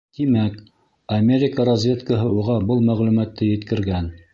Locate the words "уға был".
2.41-2.85